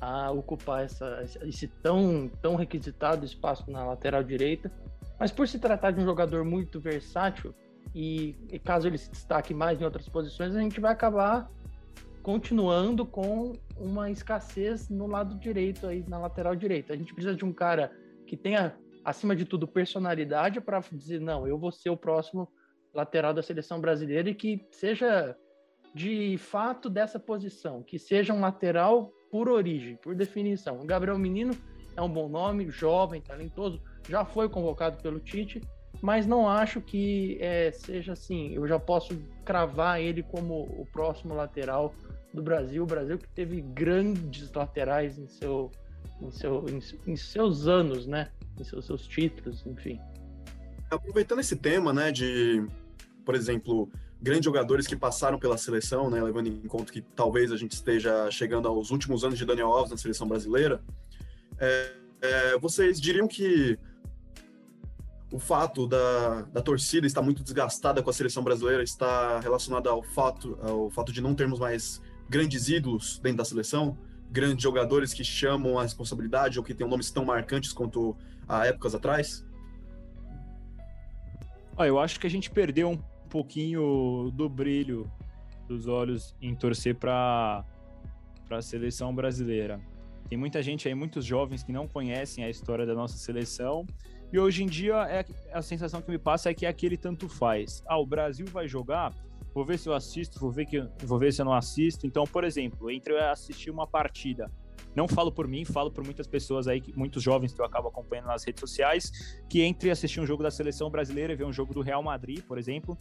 a 0.00 0.30
ocupar 0.30 0.84
essa, 0.84 1.24
esse 1.42 1.68
tão, 1.68 2.30
tão 2.42 2.56
requisitado 2.56 3.24
espaço 3.24 3.70
na 3.70 3.84
lateral 3.84 4.22
direita. 4.22 4.70
Mas 5.18 5.32
por 5.32 5.48
se 5.48 5.58
tratar 5.58 5.90
de 5.90 6.00
um 6.00 6.04
jogador 6.04 6.44
muito 6.44 6.80
versátil, 6.80 7.54
e, 7.94 8.36
e, 8.50 8.58
caso 8.58 8.86
ele 8.86 8.98
se 8.98 9.10
destaque 9.10 9.54
mais 9.54 9.80
em 9.80 9.84
outras 9.84 10.08
posições, 10.08 10.54
a 10.54 10.60
gente 10.60 10.80
vai 10.80 10.92
acabar 10.92 11.50
continuando 12.22 13.06
com 13.06 13.54
uma 13.76 14.10
escassez 14.10 14.88
no 14.90 15.06
lado 15.06 15.34
direito 15.36 15.86
aí 15.86 16.04
na 16.06 16.18
lateral 16.18 16.54
direita. 16.54 16.92
A 16.92 16.96
gente 16.96 17.14
precisa 17.14 17.34
de 17.34 17.44
um 17.44 17.52
cara 17.52 17.90
que 18.26 18.36
tenha 18.36 18.76
acima 19.04 19.34
de 19.34 19.44
tudo 19.44 19.66
personalidade 19.66 20.60
para 20.60 20.80
dizer 20.92 21.20
não, 21.20 21.46
eu 21.46 21.58
vou 21.58 21.72
ser 21.72 21.88
o 21.88 21.96
próximo 21.96 22.48
lateral 22.92 23.32
da 23.32 23.42
seleção 23.42 23.80
brasileira 23.80 24.28
e 24.28 24.34
que 24.34 24.66
seja 24.70 25.34
de 25.94 26.36
fato 26.36 26.90
dessa 26.90 27.18
posição, 27.18 27.82
que 27.82 27.98
seja 27.98 28.34
um 28.34 28.40
lateral 28.40 29.10
por 29.30 29.48
origem, 29.48 29.96
por 29.96 30.14
definição. 30.14 30.80
O 30.80 30.86
Gabriel 30.86 31.18
Menino 31.18 31.52
é 31.98 32.02
um 32.02 32.08
bom 32.08 32.28
nome, 32.28 32.70
jovem, 32.70 33.20
talentoso, 33.20 33.82
já 34.08 34.24
foi 34.24 34.48
convocado 34.48 35.02
pelo 35.02 35.18
Tite, 35.18 35.60
mas 36.00 36.26
não 36.26 36.48
acho 36.48 36.80
que 36.80 37.36
é, 37.40 37.72
seja 37.72 38.12
assim. 38.12 38.54
Eu 38.54 38.68
já 38.68 38.78
posso 38.78 39.20
cravar 39.44 40.00
ele 40.00 40.22
como 40.22 40.62
o 40.62 40.86
próximo 40.92 41.34
lateral 41.34 41.92
do 42.32 42.40
Brasil. 42.40 42.84
O 42.84 42.86
Brasil 42.86 43.18
que 43.18 43.28
teve 43.30 43.60
grandes 43.60 44.52
laterais 44.52 45.18
em, 45.18 45.26
seu, 45.26 45.72
em, 46.22 46.30
seu, 46.30 46.64
em, 46.68 47.10
em 47.10 47.16
seus 47.16 47.66
anos, 47.66 48.06
né? 48.06 48.30
Em 48.60 48.62
seus, 48.62 48.86
seus 48.86 49.04
títulos, 49.04 49.66
enfim. 49.66 50.00
Aproveitando 50.88 51.40
esse 51.40 51.56
tema, 51.56 51.92
né, 51.92 52.12
de, 52.12 52.64
por 53.24 53.34
exemplo, 53.34 53.90
grandes 54.22 54.44
jogadores 54.44 54.86
que 54.86 54.96
passaram 54.96 55.38
pela 55.38 55.58
seleção, 55.58 56.08
né, 56.08 56.22
levando 56.22 56.46
em 56.46 56.68
conta 56.68 56.92
que 56.92 57.02
talvez 57.02 57.50
a 57.50 57.56
gente 57.56 57.72
esteja 57.72 58.30
chegando 58.30 58.68
aos 58.68 58.90
últimos 58.92 59.24
anos 59.24 59.36
de 59.36 59.44
Daniel 59.44 59.68
Alves 59.68 59.90
na 59.90 59.96
seleção 59.96 60.26
brasileira, 60.28 60.80
é, 61.60 61.92
é, 62.20 62.58
vocês 62.58 63.00
diriam 63.00 63.26
que 63.26 63.78
o 65.32 65.38
fato 65.38 65.86
da, 65.86 66.42
da 66.42 66.62
torcida 66.62 67.06
estar 67.06 67.20
muito 67.20 67.42
desgastada 67.42 68.02
com 68.02 68.10
a 68.10 68.12
seleção 68.12 68.42
brasileira 68.42 68.82
está 68.82 69.40
relacionado 69.40 69.88
ao 69.88 70.02
fato, 70.02 70.58
ao 70.62 70.90
fato 70.90 71.12
de 71.12 71.20
não 71.20 71.34
termos 71.34 71.58
mais 71.58 72.00
grandes 72.28 72.68
ídolos 72.68 73.18
dentro 73.18 73.38
da 73.38 73.44
seleção, 73.44 73.96
grandes 74.30 74.62
jogadores 74.62 75.12
que 75.12 75.24
chamam 75.24 75.78
a 75.78 75.82
responsabilidade 75.82 76.58
ou 76.58 76.64
que 76.64 76.74
têm 76.74 76.88
nomes 76.88 77.10
tão 77.10 77.24
marcantes 77.24 77.72
quanto 77.72 78.16
há 78.46 78.66
épocas 78.66 78.94
atrás? 78.94 79.44
Ah, 81.76 81.86
eu 81.86 81.98
acho 81.98 82.18
que 82.18 82.26
a 82.26 82.30
gente 82.30 82.50
perdeu 82.50 82.90
um 82.90 82.98
pouquinho 83.28 84.30
do 84.34 84.48
brilho 84.48 85.10
dos 85.68 85.86
olhos 85.86 86.34
em 86.40 86.54
torcer 86.54 86.94
para 86.94 87.64
a 88.50 88.62
seleção 88.62 89.14
brasileira. 89.14 89.80
Tem 90.28 90.36
muita 90.36 90.62
gente 90.62 90.86
aí, 90.86 90.94
muitos 90.94 91.24
jovens 91.24 91.62
que 91.62 91.72
não 91.72 91.88
conhecem 91.88 92.44
a 92.44 92.50
história 92.50 92.84
da 92.84 92.94
nossa 92.94 93.16
seleção 93.16 93.86
e 94.30 94.38
hoje 94.38 94.62
em 94.62 94.66
dia 94.66 94.94
é 95.08 95.24
a 95.52 95.62
sensação 95.62 96.02
que 96.02 96.10
me 96.10 96.18
passa 96.18 96.50
é 96.50 96.54
que 96.54 96.66
é 96.66 96.68
aquele 96.68 96.98
tanto 96.98 97.28
faz. 97.28 97.82
Ah, 97.86 97.98
o 97.98 98.04
Brasil 98.04 98.46
vai 98.46 98.68
jogar, 98.68 99.14
vou 99.54 99.64
ver 99.64 99.78
se 99.78 99.88
eu 99.88 99.94
assisto, 99.94 100.38
vou 100.38 100.50
ver 100.50 100.66
que 100.66 100.86
vou 101.02 101.18
ver 101.18 101.32
se 101.32 101.40
eu 101.40 101.46
não 101.46 101.54
assisto. 101.54 102.06
Então, 102.06 102.24
por 102.24 102.44
exemplo, 102.44 102.90
entre 102.90 103.14
eu 103.14 103.30
assistir 103.30 103.70
uma 103.70 103.86
partida, 103.86 104.50
não 104.94 105.08
falo 105.08 105.32
por 105.32 105.48
mim, 105.48 105.64
falo 105.64 105.90
por 105.90 106.04
muitas 106.04 106.26
pessoas 106.26 106.68
aí, 106.68 106.82
muitos 106.94 107.22
jovens 107.22 107.54
que 107.54 107.60
eu 107.60 107.64
acabo 107.64 107.88
acompanhando 107.88 108.26
nas 108.26 108.44
redes 108.44 108.60
sociais, 108.60 109.40
que 109.48 109.62
entre 109.62 109.90
assistir 109.90 110.20
um 110.20 110.26
jogo 110.26 110.42
da 110.42 110.50
seleção 110.50 110.90
brasileira 110.90 111.32
e 111.32 111.36
ver 111.36 111.44
um 111.44 111.52
jogo 111.52 111.72
do 111.72 111.80
Real 111.80 112.02
Madrid, 112.02 112.42
por 112.42 112.58
exemplo, 112.58 112.98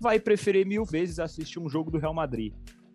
vai 0.00 0.18
preferir 0.18 0.64
mil 0.64 0.86
vezes 0.86 1.18
assistir 1.18 1.58
um 1.58 1.68
jogo 1.68 1.90
do 1.90 1.98
Real 1.98 2.14
Madrid. 2.14 2.54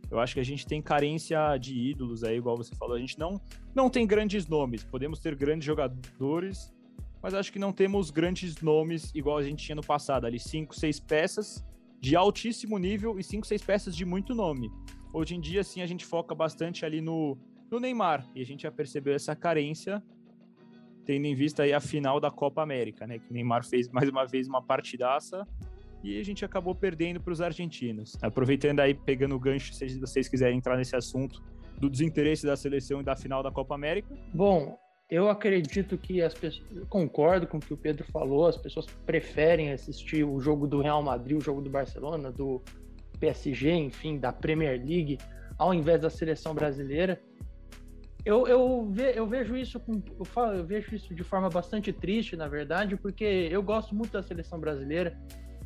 Eu 0.09 0.19
acho 0.19 0.33
que 0.33 0.39
a 0.39 0.45
gente 0.45 0.65
tem 0.65 0.81
carência 0.81 1.57
de 1.57 1.75
ídolos 1.75 2.24
aí, 2.24 2.38
igual 2.38 2.55
você 2.55 2.75
falou. 2.75 2.95
A 2.95 3.00
gente 3.00 3.17
não, 3.17 3.41
não 3.74 3.89
tem 3.89 4.05
grandes 4.05 4.47
nomes. 4.47 4.83
Podemos 4.83 5.19
ter 5.19 5.35
grandes 5.35 5.65
jogadores, 5.65 6.74
mas 7.21 7.33
acho 7.33 7.51
que 7.51 7.59
não 7.59 7.74
temos 7.74 8.12
grandes 8.12 8.62
nomes 8.62 9.12
igual 9.15 9.38
a 9.38 9.43
gente 9.43 9.65
tinha 9.65 9.75
no 9.75 9.83
passado, 9.83 10.25
ali 10.25 10.39
cinco, 10.39 10.75
seis 10.75 11.00
peças 11.00 11.65
de 12.00 12.15
altíssimo 12.15 12.77
nível 12.77 13.17
e 13.19 13.24
cinco, 13.24 13.47
seis 13.47 13.62
peças 13.62 13.95
de 13.95 14.05
muito 14.05 14.35
nome. 14.35 14.71
Hoje 15.12 15.35
em 15.35 15.41
dia, 15.41 15.63
sim, 15.63 15.81
a 15.81 15.88
gente 15.88 16.05
foca 16.05 16.35
bastante 16.35 16.85
ali 16.85 17.01
no, 17.01 17.38
no 17.71 17.79
Neymar 17.79 18.27
e 18.35 18.41
a 18.41 18.45
gente 18.45 18.63
já 18.63 18.71
percebeu 18.71 19.15
essa 19.15 19.35
carência 19.35 20.03
tendo 21.05 21.25
em 21.25 21.35
vista 21.35 21.63
aí 21.63 21.71
a 21.71 21.79
final 21.79 22.19
da 22.19 22.29
Copa 22.31 22.62
América, 22.62 23.05
né? 23.07 23.19
Que 23.19 23.29
o 23.29 23.33
Neymar 23.33 23.65
fez 23.65 23.88
mais 23.89 24.09
uma 24.09 24.25
vez 24.25 24.47
uma 24.47 24.62
partidaça 24.62 25.47
e 26.05 26.19
a 26.19 26.24
gente 26.24 26.45
acabou 26.45 26.75
perdendo 26.75 27.19
para 27.19 27.33
os 27.33 27.41
argentinos. 27.41 28.15
Aproveitando 28.21 28.79
aí, 28.79 28.93
pegando 28.93 29.35
o 29.35 29.39
gancho, 29.39 29.74
se 29.74 30.00
vocês 30.00 30.27
quiserem 30.27 30.57
entrar 30.57 30.77
nesse 30.77 30.95
assunto 30.95 31.41
do 31.79 31.89
desinteresse 31.89 32.45
da 32.45 32.55
seleção 32.55 33.01
e 33.01 33.03
da 33.03 33.15
final 33.15 33.41
da 33.41 33.51
Copa 33.51 33.74
América. 33.74 34.15
Bom, 34.31 34.77
eu 35.09 35.27
acredito 35.29 35.97
que 35.97 36.21
as 36.21 36.35
pessoas. 36.35 36.63
concordo 36.89 37.47
com 37.47 37.57
o 37.57 37.59
que 37.59 37.74
o 37.74 37.77
Pedro 37.77 38.05
falou, 38.12 38.45
as 38.45 38.55
pessoas 38.55 38.85
preferem 39.05 39.71
assistir 39.71 40.24
o 40.24 40.39
jogo 40.39 40.67
do 40.67 40.79
Real 40.79 41.01
Madrid, 41.01 41.38
o 41.38 41.41
jogo 41.41 41.59
do 41.59 41.71
Barcelona, 41.71 42.31
do 42.31 42.62
PSG, 43.19 43.71
enfim, 43.71 44.19
da 44.19 44.31
Premier 44.31 44.77
League, 44.77 45.17
ao 45.57 45.74
invés 45.74 46.01
da 46.01 46.09
seleção 46.09 46.53
brasileira. 46.53 47.19
Eu, 48.24 48.47
eu, 48.47 48.89
ve, 48.91 49.12
eu 49.15 49.27
vejo 49.27 49.55
isso 49.55 49.79
com, 49.79 50.01
eu, 50.19 50.25
falo, 50.25 50.53
eu 50.53 50.65
vejo 50.65 50.95
isso 50.95 51.13
de 51.13 51.24
forma 51.24 51.50
bastante 51.50 51.91
triste, 51.93 52.35
na 52.35 52.47
verdade, 52.47 52.95
porque 52.95 53.24
eu 53.51 53.62
gosto 53.62 53.93
muito 53.93 54.13
da 54.13 54.24
seleção 54.24 54.59
brasileira, 54.59 55.15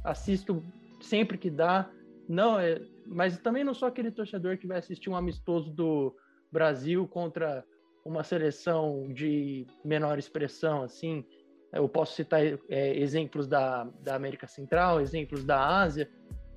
assisto 0.04 0.64
sempre 1.02 1.38
que 1.38 1.50
dá. 1.50 1.90
Não, 2.28 2.60
é, 2.60 2.82
mas 3.06 3.38
também 3.40 3.64
não 3.64 3.74
sou 3.74 3.88
aquele 3.88 4.12
torcedor 4.12 4.58
que 4.58 4.68
vai 4.68 4.78
assistir 4.78 5.10
um 5.10 5.16
amistoso 5.16 5.72
do 5.72 6.16
Brasil 6.52 7.08
contra 7.08 7.64
uma 8.06 8.24
seleção 8.24 9.08
de 9.14 9.66
menor 9.84 10.18
expressão, 10.18 10.84
assim. 10.84 11.26
Eu 11.72 11.88
posso 11.88 12.16
citar 12.16 12.42
é, 12.70 12.98
exemplos 12.98 13.48
da, 13.48 13.84
da 14.02 14.16
América 14.16 14.48
Central, 14.48 15.00
exemplos 15.00 15.44
da 15.44 15.82
Ásia, 15.82 16.10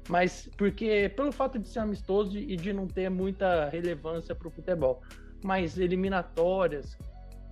mas 0.09 0.49
porque 0.57 1.11
pelo 1.15 1.31
fato 1.31 1.59
de 1.59 1.69
ser 1.69 1.81
amistoso 1.81 2.39
e 2.39 2.57
de 2.57 2.73
não 2.73 2.87
ter 2.87 3.11
muita 3.11 3.69
relevância 3.69 4.35
para 4.35 4.49
o 4.49 4.51
futebol 4.51 5.03
mais 5.45 5.79
eliminatórias, 5.79 6.97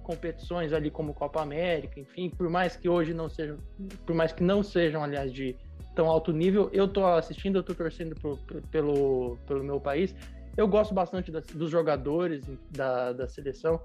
competições 0.02 0.73
ali 0.73 0.90
como 0.90 1.14
Copa 1.14 1.42
América, 1.42 2.00
enfim, 2.00 2.30
por 2.30 2.49
mais 2.49 2.76
que 2.76 2.88
hoje 2.88 3.12
não 3.12 3.28
sejam, 3.28 3.59
por 4.06 4.14
mais 4.14 4.32
que 4.32 4.42
não 4.42 4.62
sejam, 4.62 5.04
aliás, 5.04 5.32
de 5.32 5.56
tão 5.94 6.06
alto 6.06 6.32
nível, 6.32 6.70
eu 6.73 6.88
tô 6.88 7.06
assistindo, 7.06 7.56
eu 7.56 7.62
tô 7.62 7.75
torcendo 7.75 8.14
pro, 8.14 8.37
pelo, 8.70 9.37
pelo 9.47 9.62
meu 9.64 9.80
país. 9.80 10.14
Eu 10.56 10.66
gosto 10.66 10.92
bastante 10.94 11.30
dos 11.30 11.70
jogadores 11.70 12.44
da, 12.70 13.12
da 13.12 13.28
seleção. 13.28 13.80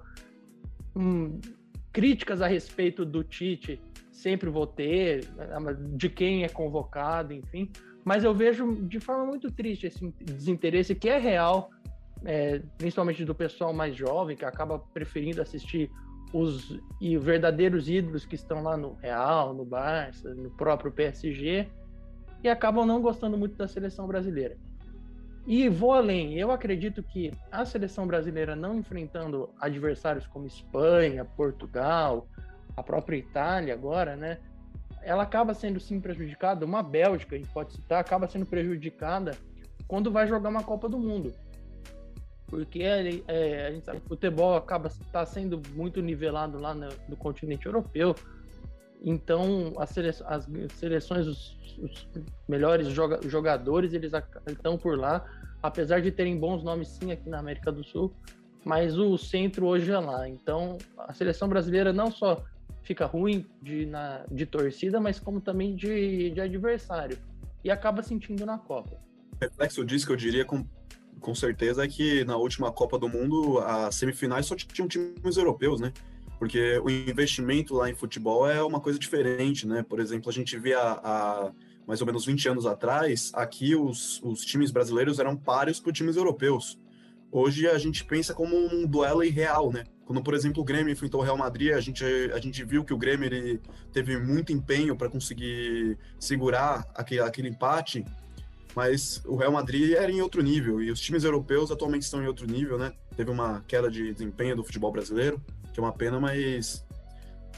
Hum, 0.94 1.40
críticas 1.92 2.40
a 2.42 2.46
respeito 2.46 3.04
do 3.04 3.22
Tite 3.22 3.80
sempre 4.12 4.48
vou 4.48 4.66
ter, 4.66 5.28
de 5.94 6.08
quem 6.08 6.44
é 6.44 6.48
convocado, 6.48 7.32
enfim. 7.32 7.70
Mas 8.04 8.24
eu 8.24 8.34
vejo 8.34 8.74
de 8.86 9.00
forma 9.00 9.24
muito 9.26 9.50
triste 9.50 9.86
esse 9.86 10.12
desinteresse 10.24 10.94
que 10.94 11.08
é 11.08 11.18
real 11.18 11.70
é, 12.24 12.60
principalmente 12.78 13.24
do 13.24 13.34
pessoal 13.34 13.72
mais 13.72 13.94
jovem, 13.94 14.36
que 14.36 14.44
acaba 14.44 14.78
preferindo 14.78 15.42
assistir 15.42 15.90
os 16.32 16.78
e 17.00 17.16
verdadeiros 17.16 17.88
ídolos 17.88 18.26
que 18.26 18.34
estão 18.34 18.62
lá 18.62 18.76
no 18.76 18.94
Real, 18.94 19.54
no 19.54 19.64
Barça, 19.64 20.34
no 20.34 20.50
próprio 20.50 20.90
PSG, 20.90 21.68
e 22.42 22.48
acabam 22.48 22.86
não 22.86 23.00
gostando 23.00 23.36
muito 23.36 23.56
da 23.56 23.68
seleção 23.68 24.06
brasileira. 24.06 24.56
E 25.46 25.68
vou 25.68 25.92
além, 25.92 26.38
eu 26.38 26.50
acredito 26.50 27.02
que 27.02 27.32
a 27.52 27.64
seleção 27.64 28.06
brasileira 28.06 28.56
não 28.56 28.76
enfrentando 28.76 29.48
adversários 29.60 30.26
como 30.26 30.46
Espanha, 30.46 31.24
Portugal, 31.24 32.26
a 32.76 32.82
própria 32.82 33.16
Itália 33.16 33.72
agora, 33.72 34.16
né? 34.16 34.38
Ela 35.02 35.22
acaba 35.22 35.54
sendo 35.54 35.78
sim 35.78 36.00
prejudicada, 36.00 36.64
uma 36.64 36.82
Bélgica, 36.82 37.36
a 37.36 37.38
gente 37.38 37.50
pode 37.50 37.72
citar, 37.72 38.00
acaba 38.00 38.26
sendo 38.26 38.44
prejudicada 38.44 39.36
quando 39.86 40.10
vai 40.10 40.26
jogar 40.26 40.48
uma 40.48 40.64
Copa 40.64 40.88
do 40.88 40.98
Mundo 40.98 41.32
porque 42.46 42.82
é, 42.82 43.66
a 43.66 43.72
gente 43.72 43.84
sabe 43.84 44.00
que 44.00 44.06
o 44.06 44.08
futebol 44.08 44.56
acaba 44.56 44.90
tá 45.12 45.26
sendo 45.26 45.60
muito 45.74 46.00
nivelado 46.00 46.58
lá 46.58 46.74
no, 46.74 46.88
no 47.08 47.16
continente 47.16 47.66
europeu. 47.66 48.14
Então, 49.02 49.72
as, 49.78 49.96
as 50.24 50.48
seleções, 50.74 51.26
os, 51.26 51.58
os 51.78 52.08
melhores 52.48 52.88
joga 52.88 53.20
jogadores, 53.28 53.92
eles 53.92 54.12
estão 54.46 54.76
por 54.76 54.98
lá, 54.98 55.24
apesar 55.62 56.00
de 56.00 56.10
terem 56.10 56.38
bons 56.38 56.62
nomes 56.62 56.88
sim 56.88 57.12
aqui 57.12 57.28
na 57.28 57.38
América 57.38 57.70
do 57.70 57.84
Sul, 57.84 58.12
mas 58.64 58.98
o 58.98 59.16
centro 59.16 59.66
hoje 59.66 59.90
é 59.90 59.98
lá. 59.98 60.28
Então, 60.28 60.78
a 60.98 61.12
seleção 61.12 61.48
brasileira 61.48 61.92
não 61.92 62.10
só 62.10 62.42
fica 62.82 63.06
ruim 63.06 63.46
de, 63.62 63.86
na, 63.86 64.24
de 64.30 64.46
torcida, 64.46 65.00
mas 65.00 65.20
como 65.20 65.40
também 65.40 65.74
de, 65.74 66.30
de 66.30 66.40
adversário. 66.40 67.18
E 67.62 67.70
acaba 67.70 68.02
sentindo 68.02 68.46
na 68.46 68.58
Copa. 68.58 68.96
Reflexo 69.40 69.84
disso 69.84 70.06
que 70.06 70.12
eu 70.12 70.16
diria 70.16 70.44
com 70.44 70.64
com 71.20 71.34
certeza 71.34 71.84
é 71.84 71.88
que 71.88 72.24
na 72.24 72.36
última 72.36 72.70
Copa 72.70 72.98
do 72.98 73.08
Mundo, 73.08 73.58
as 73.60 73.94
semifinais 73.94 74.46
só 74.46 74.54
tinham 74.54 74.86
times 74.86 75.36
europeus, 75.36 75.80
né? 75.80 75.92
Porque 76.38 76.78
o 76.78 76.90
investimento 76.90 77.74
lá 77.74 77.88
em 77.88 77.94
futebol 77.94 78.48
é 78.48 78.62
uma 78.62 78.80
coisa 78.80 78.98
diferente, 78.98 79.66
né? 79.66 79.82
Por 79.82 80.00
exemplo, 80.00 80.28
a 80.28 80.32
gente 80.32 80.58
via 80.58 80.78
há 80.78 81.50
mais 81.86 82.00
ou 82.00 82.06
menos 82.06 82.26
20 82.26 82.48
anos 82.48 82.66
atrás, 82.66 83.30
aqui 83.32 83.76
os, 83.76 84.20
os 84.22 84.44
times 84.44 84.72
brasileiros 84.72 85.20
eram 85.20 85.36
páreos 85.36 85.78
para 85.78 85.92
times 85.92 86.16
europeus. 86.16 86.78
Hoje 87.30 87.68
a 87.68 87.78
gente 87.78 88.04
pensa 88.04 88.34
como 88.34 88.56
um 88.56 88.86
duelo 88.86 89.22
irreal, 89.22 89.72
né? 89.72 89.84
Quando, 90.04 90.22
por 90.22 90.34
exemplo, 90.34 90.62
o 90.62 90.64
Grêmio 90.64 90.92
enfrentou 90.92 91.20
o 91.20 91.24
Real 91.24 91.36
Madrid, 91.36 91.72
a 91.72 91.80
gente, 91.80 92.04
a 92.04 92.38
gente 92.38 92.64
viu 92.64 92.84
que 92.84 92.92
o 92.92 92.98
Grêmio 92.98 93.60
teve 93.92 94.18
muito 94.18 94.52
empenho 94.52 94.96
para 94.96 95.08
conseguir 95.08 95.96
segurar 96.18 96.86
aquele, 96.94 97.20
aquele 97.20 97.48
empate 97.48 98.04
mas 98.76 99.22
o 99.24 99.36
Real 99.36 99.50
Madrid 99.50 99.94
era 99.94 100.12
em 100.12 100.20
outro 100.20 100.42
nível 100.42 100.82
e 100.82 100.90
os 100.90 101.00
times 101.00 101.24
europeus 101.24 101.70
atualmente 101.70 102.02
estão 102.02 102.22
em 102.22 102.26
outro 102.26 102.46
nível, 102.46 102.76
né? 102.76 102.92
Teve 103.16 103.30
uma 103.30 103.64
queda 103.66 103.90
de 103.90 104.12
desempenho 104.12 104.54
do 104.54 104.62
futebol 104.62 104.92
brasileiro, 104.92 105.40
que 105.76 105.80
é 105.80 105.82
uma 105.82 105.92
pena, 105.92 106.18
mas 106.18 106.86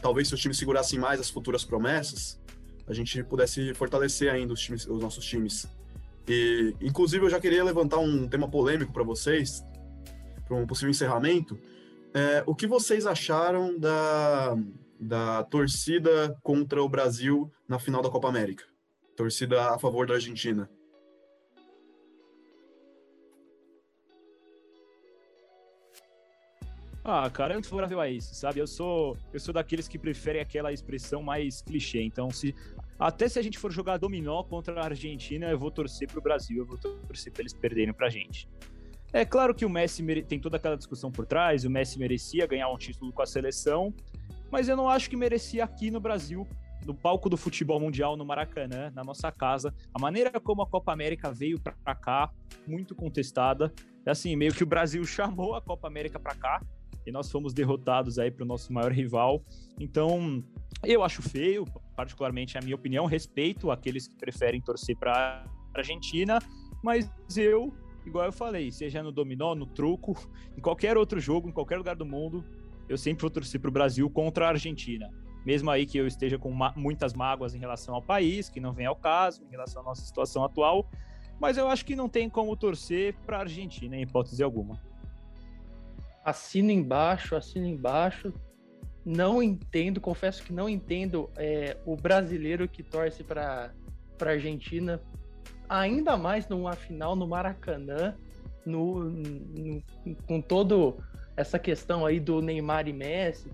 talvez 0.03 0.27
se 0.27 0.35
os 0.35 0.41
times 0.41 0.59
segurassem 0.59 0.99
mais 0.99 1.21
as 1.21 1.31
futuras 1.31 1.65
promessas, 1.65 2.41
a 2.85 2.93
gente 2.93 3.23
pudesse 3.23 3.73
fortalecer 3.75 4.29
ainda 4.29 4.53
os, 4.53 4.61
times, 4.61 4.87
os 4.89 5.01
nossos 5.01 5.25
times. 5.25 5.69
E, 6.27 6.75
inclusive, 6.81 7.25
eu 7.25 7.31
já 7.31 7.39
queria 7.39 7.63
levantar 7.63 7.99
um 7.99 8.27
tema 8.27 8.51
polêmico 8.51 8.93
para 8.93 9.05
vocês, 9.05 9.63
para 10.45 10.57
um 10.57 10.67
possível 10.67 10.91
encerramento. 10.91 11.57
É, 12.13 12.43
o 12.45 12.57
que 12.57 12.67
vocês 12.67 13.07
acharam 13.07 13.79
da, 13.79 14.57
da 14.99 15.45
torcida 15.45 16.37
contra 16.43 16.83
o 16.83 16.89
Brasil 16.89 17.49
na 17.69 17.79
final 17.79 18.03
da 18.03 18.11
Copa 18.11 18.29
América? 18.29 18.65
Torcida 19.15 19.75
a 19.75 19.79
favor 19.79 20.09
da 20.09 20.15
Argentina. 20.15 20.69
Ah, 27.11 27.31
cara, 27.31 27.55
é 27.55 27.57
muito 27.57 27.71
favorável 27.71 27.99
a 28.03 28.11
isso, 28.11 28.35
sabe? 28.35 28.61
Eu 28.61 28.67
sou, 28.67 29.17
eu 29.33 29.41
sou 29.41 29.55
daqueles 29.55 29.89
que 29.89 29.99
preferem 29.99 30.43
aquela 30.43 30.71
expressão 30.75 31.23
mais 31.23 31.63
clichê. 31.63 32.03
Então, 32.03 32.29
se 32.29 32.55
até 32.99 33.27
se 33.27 33.39
a 33.39 33.43
gente 33.43 33.59
for 33.59 33.73
jogar 33.73 33.97
dominó 33.97 34.43
contra 34.43 34.79
a 34.79 34.85
Argentina, 34.85 35.49
eu 35.49 35.59
vou 35.59 35.71
torcer 35.71 36.07
pro 36.07 36.21
Brasil, 36.21 36.59
eu 36.59 36.67
vou 36.67 36.77
torcer 36.77 37.33
pra 37.33 37.41
eles 37.41 37.55
perderem 37.55 37.95
pra 37.95 38.11
gente. 38.11 38.47
É 39.11 39.25
claro 39.25 39.55
que 39.55 39.65
o 39.65 39.71
Messi 39.71 40.03
mere... 40.03 40.23
tem 40.23 40.39
toda 40.39 40.59
aquela 40.59 40.77
discussão 40.77 41.11
por 41.11 41.25
trás, 41.25 41.65
o 41.65 41.71
Messi 41.71 41.99
merecia 41.99 42.47
ganhar 42.47 42.69
um 42.69 42.77
título 42.77 43.11
com 43.11 43.23
a 43.23 43.27
seleção, 43.27 43.91
mas 44.51 44.69
eu 44.69 44.77
não 44.77 44.87
acho 44.87 45.09
que 45.09 45.17
merecia 45.17 45.65
aqui 45.65 45.91
no 45.91 46.01
Brasil, 46.01 46.47
no 46.85 46.95
palco 46.95 47.31
do 47.31 47.39
futebol 47.39 47.81
mundial 47.81 48.19
no 48.19 48.25
Maracanã, 48.27 48.93
na 48.95 49.03
nossa 49.03 49.33
casa. 49.33 49.75
A 49.95 49.99
maneira 49.99 50.39
como 50.39 50.61
a 50.61 50.67
Copa 50.67 50.93
América 50.93 51.33
veio 51.33 51.59
para 51.59 51.95
cá, 51.95 52.31
muito 52.67 52.95
contestada. 52.95 53.73
Assim, 54.05 54.37
meio 54.37 54.53
que 54.53 54.63
o 54.63 54.67
Brasil 54.67 55.03
chamou 55.07 55.55
a 55.55 55.63
Copa 55.63 55.89
América 55.89 56.21
para 56.21 56.35
cá, 56.35 56.61
e 57.09 57.13
nós 57.13 57.31
fomos 57.31 57.55
derrotados 57.55 58.19
aí 58.19 58.31
para 58.31 58.45
o 58.45 58.47
nosso 58.47 58.71
maior 58.71 58.93
rival. 58.93 59.43
Então, 59.81 60.45
eu 60.85 61.03
acho 61.03 61.23
feio, 61.23 61.65
particularmente 61.97 62.59
a 62.59 62.61
minha 62.61 62.75
opinião, 62.75 63.07
respeito 63.07 63.71
aqueles 63.71 64.07
que 64.07 64.15
preferem 64.15 64.61
torcer 64.61 64.95
para 64.95 65.43
a 65.75 65.79
Argentina, 65.79 66.39
mas 66.83 67.11
eu, 67.35 67.75
igual 68.05 68.27
eu 68.27 68.33
falei, 68.33 68.71
seja 68.71 69.03
no 69.03 69.11
dominó, 69.11 69.55
no 69.55 69.67
truco, 69.67 70.15
em 70.57 70.61
qualquer 70.61 70.99
outro 70.99 71.19
jogo, 71.19 71.49
em 71.49 71.53
qualquer 71.53 71.79
lugar 71.79 71.97
do 71.97 72.05
mundo, 72.05 72.45
eu 72.89 72.99
sempre 72.99 73.23
vou 73.23 73.31
torcer 73.31 73.59
para 73.59 73.71
o 73.71 73.73
Brasil 73.73 74.09
contra 74.11 74.45
a 74.45 74.49
Argentina. 74.51 75.11
Mesmo 75.47 75.71
aí 75.71 75.87
que 75.87 75.97
eu 75.97 76.07
esteja 76.07 76.39
com 76.39 76.53
muitas 76.77 77.15
mágoas 77.15 77.55
em 77.55 77.59
relação 77.59 77.95
ao 77.95 78.03
país, 78.03 78.51
que 78.51 78.61
não 78.61 78.75
vem 78.75 78.85
ao 78.85 78.97
caso, 78.97 79.43
em 79.45 79.51
relação 79.51 79.81
à 79.81 79.85
nossa 79.85 80.03
situação 80.03 80.45
atual, 80.45 80.91
mas 81.41 81.57
eu 81.57 81.69
acho 81.69 81.87
que 81.87 81.97
não 81.97 82.09
tem 82.09 82.29
como 82.29 82.55
torcer 82.55 83.15
para 83.25 83.39
a 83.39 83.41
Argentina, 83.41 83.97
em 83.97 84.03
hipótese 84.03 84.43
alguma 84.43 84.88
assino 86.29 86.71
embaixo, 86.71 87.37
assino 87.37 87.67
embaixo. 87.67 88.33
Não 89.05 89.43
entendo, 89.43 90.01
confesso 90.01 90.43
que 90.43 90.53
não 90.53 90.69
entendo 90.69 91.31
é, 91.37 91.77
o 91.87 91.97
brasileiro 91.97 92.69
que 92.69 92.83
torce 92.83 93.25
para 93.25 93.73
a 94.21 94.29
Argentina, 94.29 95.01
ainda 95.69 96.17
mais 96.17 96.49
numa 96.49 96.75
final 96.75 97.17
no 97.17 97.27
Maracanã, 97.27 98.15
no, 98.67 99.05
no, 99.05 99.83
com 100.27 100.41
todo 100.41 100.99
essa 101.37 101.59
questão 101.59 102.05
aí 102.05 102.21
do 102.21 102.43
Neymar 102.43 102.87
e 102.89 102.93
Messi. 102.93 103.51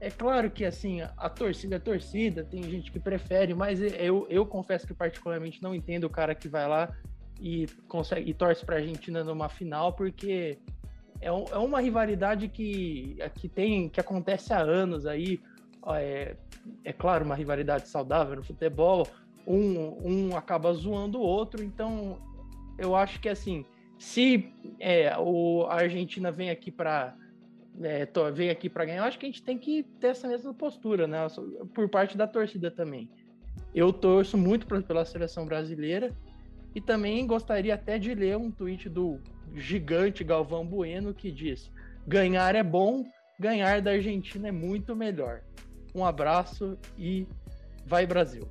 É 0.00 0.10
claro 0.10 0.50
que 0.50 0.64
assim, 0.64 1.00
a 1.02 1.28
torcida 1.28 1.76
é 1.76 1.78
torcida, 1.78 2.44
tem 2.44 2.62
gente 2.62 2.92
que 2.92 3.00
prefere, 3.00 3.52
mas 3.52 3.80
eu, 3.80 4.26
eu 4.30 4.46
confesso 4.46 4.86
que 4.86 4.94
particularmente 4.94 5.60
não 5.62 5.74
entendo 5.74 6.04
o 6.04 6.10
cara 6.10 6.34
que 6.34 6.48
vai 6.48 6.68
lá 6.68 6.96
e 7.40 7.66
consegue 7.88 8.30
e 8.30 8.34
torce 8.34 8.64
para 8.64 8.76
a 8.76 8.78
Argentina 8.78 9.24
numa 9.24 9.48
final, 9.48 9.92
porque 9.92 10.58
é, 11.20 11.32
um, 11.32 11.44
é 11.50 11.58
uma 11.58 11.80
rivalidade 11.80 12.48
que, 12.48 13.18
que 13.34 13.48
tem, 13.48 13.88
que 13.88 14.00
acontece 14.00 14.52
há 14.52 14.60
anos 14.60 15.06
aí. 15.06 15.40
é, 15.94 16.36
é 16.84 16.92
claro, 16.92 17.24
uma 17.24 17.34
rivalidade 17.34 17.88
saudável 17.88 18.36
no 18.36 18.42
futebol, 18.42 19.06
um, 19.46 20.28
um 20.30 20.36
acaba 20.36 20.72
zoando 20.72 21.18
o 21.18 21.22
outro, 21.22 21.62
então 21.64 22.18
eu 22.76 22.94
acho 22.94 23.18
que 23.20 23.28
assim, 23.28 23.64
se 23.98 24.52
é, 24.78 25.16
o, 25.18 25.66
a 25.68 25.76
Argentina 25.76 26.30
vem 26.30 26.50
aqui 26.50 26.70
para 26.70 27.16
é, 27.80 28.08
vem 28.32 28.50
aqui 28.50 28.68
para 28.68 28.84
ganhar, 28.84 28.98
eu 28.98 29.04
acho 29.04 29.18
que 29.18 29.26
a 29.26 29.28
gente 29.28 29.42
tem 29.42 29.56
que 29.56 29.84
ter 30.00 30.08
essa 30.08 30.26
mesma 30.26 30.52
postura, 30.52 31.06
né? 31.06 31.18
Por 31.72 31.88
parte 31.88 32.16
da 32.16 32.26
torcida 32.26 32.70
também. 32.70 33.08
Eu 33.74 33.92
torço 33.92 34.36
muito 34.36 34.66
pra, 34.66 34.80
pela 34.82 35.04
seleção 35.04 35.46
brasileira 35.46 36.12
e 36.74 36.80
também 36.80 37.26
gostaria 37.26 37.74
até 37.74 37.98
de 37.98 38.14
ler 38.14 38.36
um 38.36 38.50
tweet 38.50 38.88
do 38.88 39.20
gigante 39.54 40.22
Galvão 40.22 40.66
Bueno 40.66 41.14
que 41.14 41.30
diz: 41.30 41.70
ganhar 42.06 42.54
é 42.54 42.62
bom, 42.62 43.04
ganhar 43.38 43.80
da 43.80 43.92
Argentina 43.92 44.48
é 44.48 44.52
muito 44.52 44.94
melhor. 44.94 45.42
Um 45.94 46.04
abraço 46.04 46.78
e 46.96 47.26
vai 47.86 48.06
Brasil. 48.06 48.48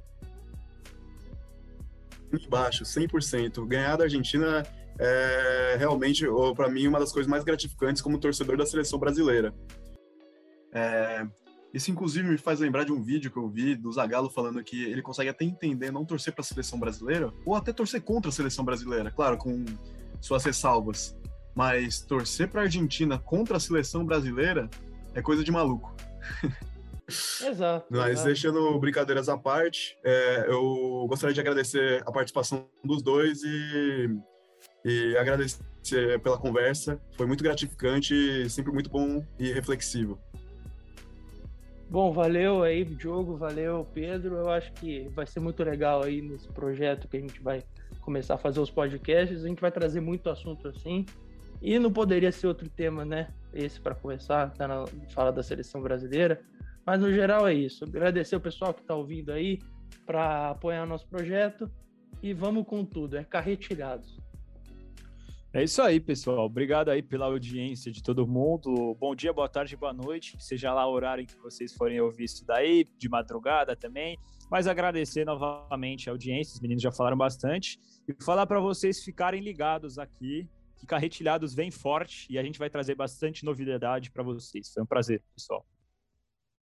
Embaixo, 2.34 2.84
100%. 2.84 3.66
Ganhar 3.66 3.96
da 3.96 4.04
Argentina 4.04 4.64
é 5.00 5.76
realmente, 5.78 6.26
para 6.56 6.68
mim, 6.68 6.88
uma 6.88 7.00
das 7.00 7.12
coisas 7.12 7.30
mais 7.30 7.44
gratificantes 7.44 8.02
como 8.02 8.20
torcedor 8.20 8.58
da 8.58 8.66
seleção 8.66 9.00
brasileira. 9.00 9.54
É, 10.74 11.26
isso, 11.74 11.92
inclusive, 11.92 12.28
me 12.28 12.38
faz 12.38 12.60
lembrar 12.60 12.84
de 12.84 12.92
um 12.92 13.02
vídeo 13.02 13.30
que 13.30 13.38
eu 13.38 13.48
vi 13.50 13.76
do 13.76 13.92
Zagallo 13.92 14.30
falando 14.30 14.64
que 14.64 14.86
ele 14.86 15.02
consegue 15.02 15.30
até 15.30 15.46
entender 15.46 15.92
não 15.92 16.06
torcer 16.06 16.34
para 16.34 16.42
a 16.42 16.46
seleção 16.46 16.80
brasileira, 16.80 17.32
ou 17.46 17.56
até 17.56 17.74
torcer 17.74 18.02
contra 18.02 18.30
a 18.30 18.32
seleção 18.32 18.64
brasileira, 18.64 19.12
claro, 19.12 19.38
com 19.38 19.66
suas 20.22 20.44
ressalvas. 20.44 21.16
Mas 21.56 22.02
torcer 22.02 22.50
para 22.50 22.62
a 22.62 22.64
Argentina 22.66 23.18
contra 23.18 23.58
a 23.58 23.60
seleção 23.60 24.06
brasileira 24.06 24.70
é 25.14 25.22
coisa 25.22 25.44
de 25.44 25.52
maluco. 25.52 25.96
Exato. 27.10 27.86
Mas 27.90 28.12
exato. 28.12 28.28
deixando 28.28 28.80
brincadeiras 28.80 29.30
à 29.30 29.38
parte, 29.38 29.98
é, 30.04 30.46
eu 30.50 31.06
gostaria 31.08 31.34
de 31.34 31.40
agradecer 31.40 32.04
a 32.06 32.12
participação 32.12 32.68
dos 32.84 33.02
dois 33.02 33.44
e, 33.44 34.10
e 34.84 35.18
agradecer 35.18 35.64
pela 36.22 36.38
conversa. 36.38 37.00
Foi 37.16 37.26
muito 37.26 37.42
gratificante, 37.42 38.50
sempre 38.50 38.74
muito 38.74 38.90
bom 38.90 39.26
e 39.40 39.54
reflexivo. 39.54 40.20
Bom, 41.90 42.12
valeu 42.12 42.64
aí, 42.64 42.84
Diogo, 42.84 43.38
valeu, 43.38 43.88
Pedro. 43.94 44.36
Eu 44.36 44.50
acho 44.50 44.74
que 44.74 45.08
vai 45.10 45.26
ser 45.26 45.40
muito 45.40 45.64
legal 45.64 46.04
aí 46.04 46.22
nesse 46.22 46.48
projeto 46.50 47.08
que 47.08 47.16
a 47.16 47.20
gente 47.20 47.42
vai 47.42 47.64
começar 48.02 48.36
a 48.36 48.38
fazer 48.38 48.60
os 48.60 48.70
podcasts. 48.70 49.44
A 49.44 49.48
gente 49.48 49.62
vai 49.62 49.72
trazer 49.72 50.02
muito 50.02 50.30
assunto 50.30 50.68
assim. 50.68 51.06
E 51.62 51.80
não 51.80 51.92
poderia 51.92 52.32
ser 52.32 52.48
outro 52.48 52.70
tema, 52.70 53.06
né? 53.06 53.30
Esse 53.54 53.80
para 53.80 53.96
começar, 53.96 54.52
tá 54.54 54.68
na 54.68 54.86
fala 55.10 55.32
da 55.32 55.42
seleção 55.42 55.82
brasileira. 55.82 56.42
Mas 56.86 57.00
no 57.00 57.12
geral 57.12 57.48
é 57.48 57.54
isso. 57.54 57.86
Agradecer 57.86 58.36
o 58.36 58.42
pessoal 58.42 58.74
que 58.74 58.82
está 58.82 58.94
ouvindo 58.94 59.32
aí 59.32 59.60
para 60.06 60.50
apoiar 60.50 60.86
nosso 60.86 61.08
projeto. 61.08 61.72
E 62.22 62.34
vamos 62.34 62.66
com 62.66 62.84
tudo, 62.84 63.16
é 63.16 63.24
carretilhados. 63.24 64.20
É 65.58 65.64
isso 65.64 65.82
aí, 65.82 66.00
pessoal. 66.00 66.46
Obrigado 66.46 66.90
aí 66.90 67.02
pela 67.02 67.26
audiência 67.26 67.92
de 67.92 68.04
todo 68.04 68.28
mundo. 68.28 68.96
Bom 69.00 69.16
dia, 69.16 69.34
boa 69.34 69.50
tarde, 69.50 69.76
boa 69.76 69.92
noite, 69.92 70.38
seja 70.40 70.72
lá 70.72 70.86
o 70.86 70.92
horário 70.92 71.24
em 71.24 71.26
que 71.26 71.36
vocês 71.40 71.74
forem 71.74 72.00
ouvir 72.00 72.26
isso 72.26 72.46
daí, 72.46 72.86
de 72.96 73.10
madrugada 73.10 73.76
também. 73.76 74.20
Mas 74.52 74.68
agradecer 74.68 75.26
novamente 75.26 76.10
a 76.10 76.14
audiência, 76.14 76.54
os 76.54 76.62
meninos 76.62 76.84
já 76.84 76.92
falaram 76.92 77.18
bastante, 77.18 77.80
e 78.08 78.14
falar 78.24 78.46
para 78.46 78.60
vocês 78.60 79.04
ficarem 79.04 79.42
ligados 79.42 79.98
aqui, 79.98 80.48
que 80.76 80.86
Carretilhados 80.86 81.56
vem 81.56 81.72
forte 81.72 82.32
e 82.32 82.38
a 82.38 82.44
gente 82.44 82.60
vai 82.60 82.70
trazer 82.70 82.94
bastante 82.94 83.44
novidade 83.44 84.12
para 84.12 84.22
vocês. 84.22 84.72
Foi 84.72 84.84
um 84.84 84.86
prazer, 84.86 85.24
pessoal. 85.34 85.66